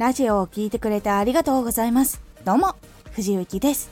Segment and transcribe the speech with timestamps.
[0.00, 2.22] ラジオを聴いてくれてありがとうございます。
[2.42, 2.74] どうも
[3.12, 3.90] 藤幸です。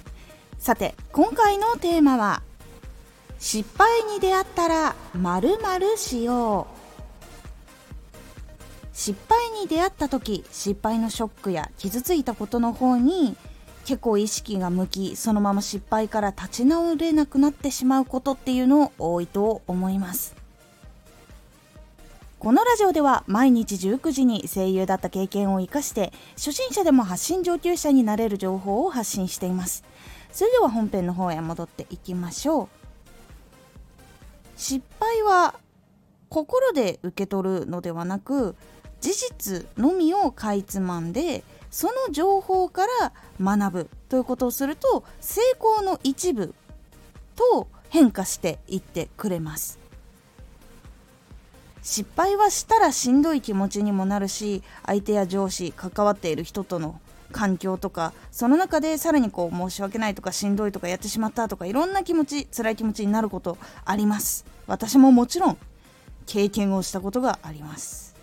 [0.58, 2.40] さて今回のテーマは
[3.38, 6.66] 失敗に出会ったら〇〇しよ
[8.90, 8.96] う。
[8.96, 13.36] 失敗に出会った時失敗のショックや傷ついたことの方に
[13.84, 20.37] 結構意識が向きそのまま失敗から立ち直れなくなってしまうことっていうの多いと思います。
[22.38, 29.82] このラジオでは毎日19時に声優だった経験を生かして初心者でも発信上級者になれる情報を発信しています。
[30.30, 32.68] それでは本編の方へ戻っていきましょう。
[34.56, 35.56] 失敗は
[36.28, 38.54] 心で受け取るのではなく
[39.00, 46.54] 事実のみをかいつまんでその情報から学ぶということをすると成功の一部
[47.34, 49.87] と変化していってくれます。
[51.82, 57.00] 失敗はしたらしんどい気持ちにもなるし相手や上司関わっている人との
[57.32, 64.44] 環境とかその中でさらにこう申し訳ないとかしんどいとかやってしまったとかいろんな気持ち辛い気持ちになることあります。
[64.66, 65.58] 私ももちろん
[66.26, 68.16] 経験をしたことがあります。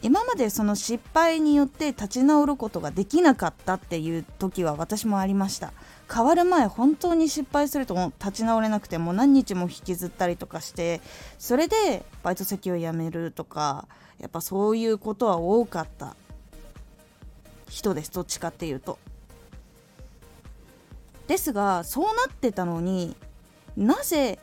[0.00, 5.72] 今までその失敗によって立ち直ることができなかったっていう時は私もありました。
[6.12, 11.00] 変わる前本当に失敗すると立ち直れなくてもう何日も引きずったりとかして
[11.38, 13.86] それでバイト先を辞めるとか
[14.18, 16.16] やっぱそういうことは多かった。
[17.68, 18.98] 人ですどっちかっていうと。
[21.26, 23.14] ですがそうなってたのに
[23.76, 24.38] なぜ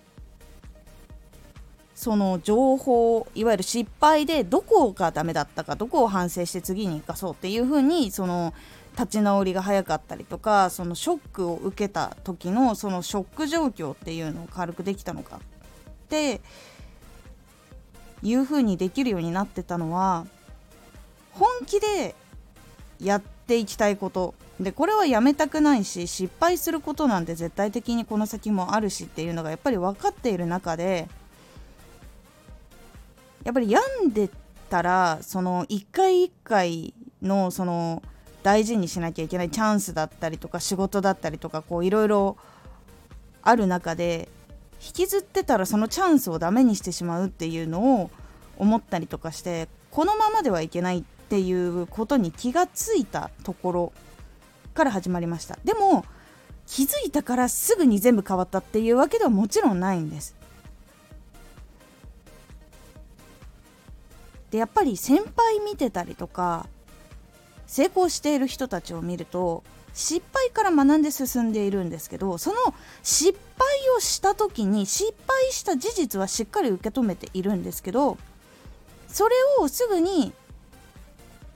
[1.95, 8.53] その情報いわゆる失敗でどこがダメだったかどこを反省して次に生かそうっていうふうにその
[8.97, 15.38] 立ち直りが早かったりとかそのショックを受けた時のそのショック状況っていうのを軽くできたのか。
[15.38, 16.39] って
[18.21, 20.25] いう風にできるようになってたのは
[21.31, 22.16] 本気で
[23.01, 24.34] やっていきたいこと。
[24.59, 31.09] でこれはやめたくないし失敗することなんて絶対的にこの先もあるしっていうのがやっぱり分かっている中で
[33.44, 34.29] やっぱり病んで
[34.69, 38.01] たらその一回一回のその
[38.45, 42.38] 大事にしなきゃいけないチャンスだったりとか仕事だったりとかこういろいろ
[43.41, 44.29] ある中で
[44.79, 48.11] 引きずってたらそのチャンスをダメにしてしまうっていうのを
[48.59, 53.94] 思ったりとかしてこのままではいけないっていうことに気がついたところ
[54.75, 55.57] から始まりました。
[55.63, 56.05] でも
[56.67, 60.35] 気づいたからすぐに全部変わったっていうわけではもちろんないんです。
[64.51, 66.67] でやっぱり先輩見てたりとか
[67.68, 73.68] 成功している人たちを見ると失敗から学んで進んでいるんですけどその失敗
[73.98, 78.18] をした時に失敗した事実はしっかり受け止めているんですけど
[79.08, 80.34] それをすぐに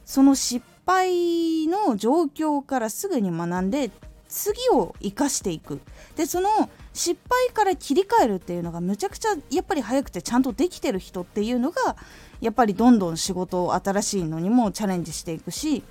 [0.06, 3.92] その失敗の状況からすぐに学んで
[4.30, 5.82] 次を生かしていく。
[6.16, 11.96] でその失敗から切り替えるっていうのがむちゃくちゃやっぱり早くてちゃんとできてる人っていうのが
[12.42, 15.84] やっぱりどんどん仕事を新しいのにもチャレンジしていくし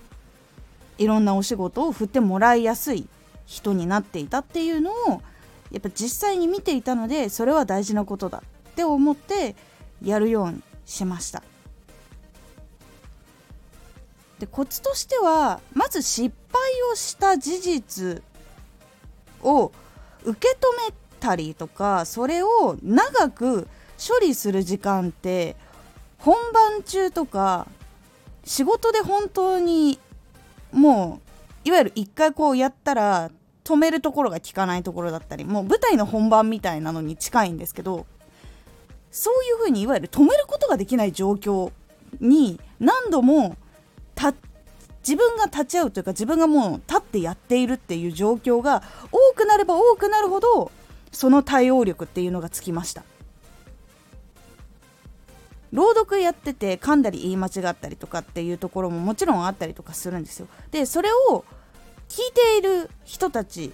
[0.99, 3.09] いろんなお仕事を振ってもらいやすい
[3.47, 5.23] 人になっていたっていうのを
[5.71, 9.55] やっぱ実際に見ていたのでそれは大事なことだって思って
[10.03, 11.43] やるようにしました。
[14.39, 16.61] でコツとしてはまず失敗
[16.93, 18.23] をした事実
[19.43, 19.73] を
[20.25, 23.67] 受け止めたりとかそれを長く
[23.99, 25.57] 処理する時間って
[26.19, 27.67] 本番中とか
[28.45, 29.99] 仕事で本当に
[30.73, 31.21] も
[31.65, 33.31] ういわゆる一回こうやったら
[33.65, 38.07] 止めるところが効かないところだったりもう舞台の本番みたいなのに近いんですけど
[39.11, 41.73] そういうふうにいわゆる止めることができない状況
[42.21, 43.57] に何度も
[45.09, 50.71] 自分が立ち会うというか自分がもう立ってやっているっていう状況が多くなれば多くなるほど
[51.13, 53.03] その対応力っていうのがつきました。
[55.73, 60.49] 朗読やってて噛んだり言い間違ったりとかっていうところももちろんあったりとかするんですよ。
[60.71, 61.45] でそれを
[62.09, 63.73] 聞いている人たち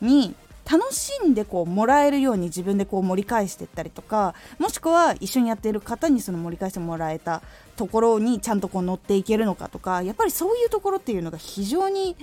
[0.00, 0.34] に
[0.70, 7.42] 楽しんでこうもらえるように自分でこう盛り返していったりとかもしくは一緒にやっている方にその盛り返してもらえた
[7.76, 12.16] ところにちゃんとこう乗っていけるのかとかやっぱりそういうところっていうのが非常に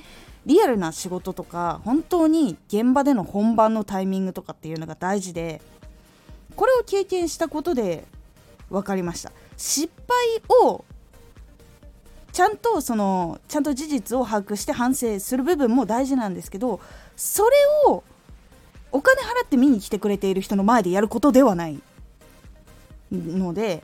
[0.47, 5.61] リアルな仕事とか本当に現場での本番のタイミングとかっていうのが大事で
[6.55, 8.05] これを経験したことで
[8.71, 9.31] 分かりました。
[9.57, 10.83] 失敗を
[12.31, 16.79] ちゃんとそのちゃんと事実を把握して反省する部分も大事なんですけど
[17.17, 17.49] それ
[17.87, 18.03] を
[18.93, 21.81] お金払って見に来てくれている人の前でやることではない。
[23.11, 23.83] ので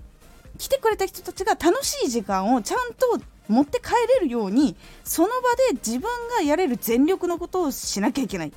[0.57, 3.19] 来てくれた人たちが楽しい時間をちゃんと
[3.49, 5.33] 持って帰れるようにその場
[5.71, 8.51] で自分がやれる全力のことをしなきゃいけないっ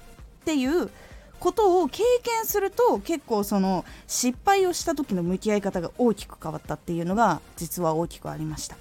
[0.45, 0.91] ていう
[1.41, 8.77] ことを経験すると結構その失敗をした時の向き合い方が大きく変わったっていうのが実は大きくありました。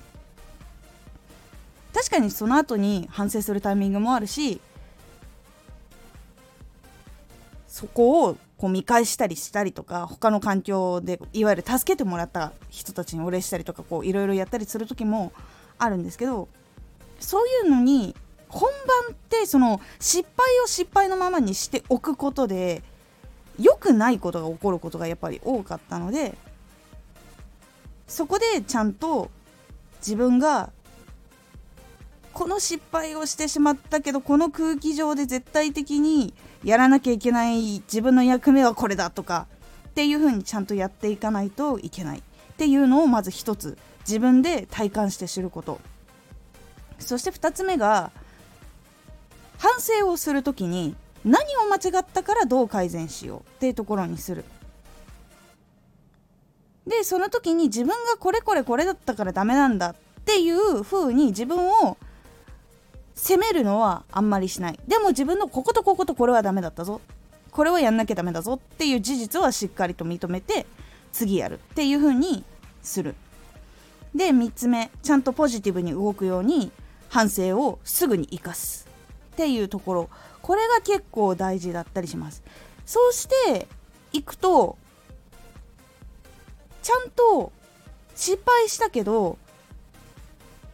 [1.94, 4.62] 確かにその後に反省するタイミングもあるし
[7.68, 15.32] そこをこう見返したりしたりとか他の環境でいわゆる助けてもらった人たちにお礼したりとかこういろいろやったりする時も
[15.78, 16.50] あるんですけど
[17.20, 18.16] そういうのに
[18.50, 18.70] 本
[19.08, 22.84] 番ってその失敗を失敗のままにしておくことで
[23.60, 26.36] 良くないことが起こることがやっぱり多かったので
[28.08, 29.30] そこでちゃんと
[30.00, 30.72] 自分が
[32.34, 39.48] この失敗をしてしまったけどこの空気上で絶対的にやらなきゃいけない自分の役目はこれだとか
[39.90, 42.20] っていう風にちゃんとやっていかないといけない。
[42.20, 42.22] っ
[42.56, 45.80] ていうのをまず一つ自分で体感して知ること。
[47.00, 48.12] そして2つ目が
[49.60, 54.46] 反省をする時に何を間違ったからどう改善しようっていうところにする。
[56.88, 59.96] でその時に自分がこれこれこれだったからダメなんだっ
[60.26, 61.98] ていう風に自分を
[63.14, 64.80] 責めるのはあんまりしない。
[64.88, 67.02] でも自分のこことこことこれはダメだったぞ。
[67.52, 70.66] これはやんなきゃダメだぞっていう事実はしっかりと認めて
[71.12, 72.46] 次やるっていう風に
[72.82, 73.14] する。
[74.16, 76.72] で3つ目ちゃんとポジティブに動くように
[77.10, 78.89] 反省をすぐに生かす。
[79.40, 80.10] っていうところ。
[80.42, 82.44] これが結構大事だったりします。
[82.86, 83.68] そうして
[84.12, 84.78] いくと
[86.82, 87.52] ちゃんと
[88.16, 89.38] 失敗したけど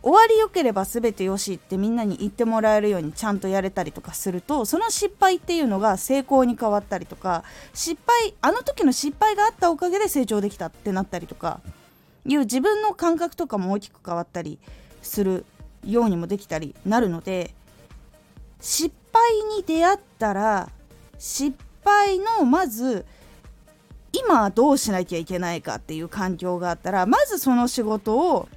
[0.02, 11.60] 終わりよければ全てよしってみんなに言ってもらえるようにちゃんとやれたりとかするとその失敗っていうのが成功に変わったりとか失敗あの時の失敗があったおかげで成長できたってなったりとか
[12.26, 14.58] いう自分の感覚とかも大きく変わったり
[15.02, 15.46] する
[15.84, 17.54] ようにもできたりなるので
[18.60, 20.70] 失敗に出会ったら
[21.18, 23.06] 失敗のまず
[24.12, 28.48] 今どうしなきゃいけないかっていう環境があったらまずその仕事を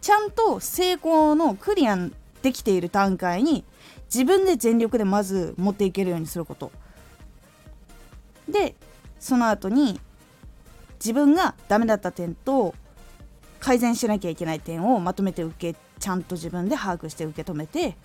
[0.00, 1.98] ちゃんと成功のクリア
[2.42, 3.64] できている段階に
[4.04, 6.70] 自分で全力でまず持っていけるようにすること。
[8.48, 8.76] で
[9.18, 10.00] その後に
[11.00, 12.74] 自分がダメだった点と
[13.58, 17.96] 改善しなきゃいけない点をまとめて受けちゃんと自分で把握して受け止めて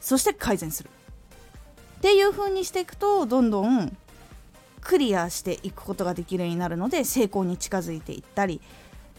[0.00, 0.90] そして改善する。
[1.98, 3.96] っていう風にしていくとどんどん
[4.80, 8.60] クリアしていくことができるようになるので成功に近づいていったり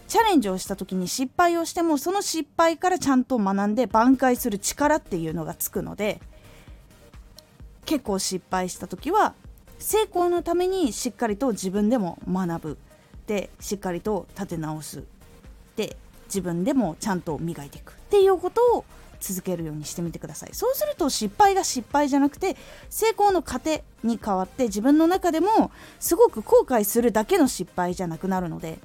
[0.07, 6.21] チャレンジをした時に失敗をしてもその失敗からちゃんと学んで挽回する力っていうのがつくので
[7.85, 9.35] 結構失敗した時は
[9.77, 12.77] 成功のためにしっかりと自分でも学ぶ。
[13.27, 15.03] でしっかりと立て直す。
[15.75, 17.93] で自分でもちゃんと磨いていく。
[17.93, 18.85] っていうことを
[19.19, 20.49] 続けるようにしてみてください。
[20.53, 22.55] そうすると失敗が失敗じゃなくて
[22.89, 28.79] 成功の糧に変わって自分の中でもすごく後悔するだけの失敗じゃなくなるので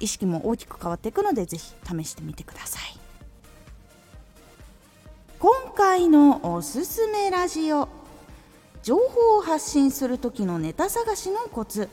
[0.00, 2.98] 意識も大きく変わっていくので是非試してみてください。
[5.38, 7.88] 今回のおすすめラジオ。
[8.82, 11.88] 情報を発信する時のネタ探しのコツ。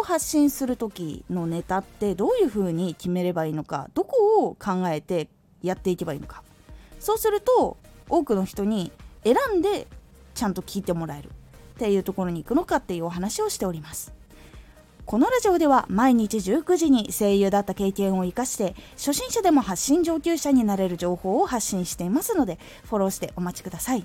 [0.00, 5.28] を発信する時のネタってどういうふうに決めればいいのかどこを考えて
[5.62, 6.42] やっていけばいいのか。
[6.98, 7.76] そうすると
[8.08, 8.92] 多くの人に
[9.24, 9.86] 選んで
[10.34, 11.30] ちゃんと聞いてもらえる。
[11.76, 14.14] っていうところに行くのかっていうお話をしております。
[15.04, 24.04] このラジオでは毎日19時に声優だった経験を生かして初心者でも発信上級者になれる情報を発信していますのでフォローしてお待ちください。